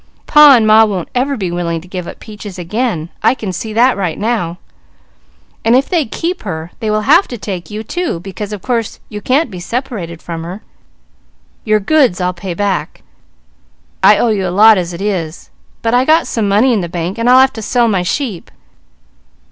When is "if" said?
5.75-5.87